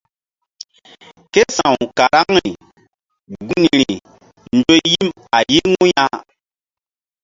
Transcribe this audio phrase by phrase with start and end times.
[1.33, 2.51] Ké sa̧w karaŋri
[3.47, 3.91] gun ri
[4.55, 6.05] nzo yim a yi̧ŋu ya.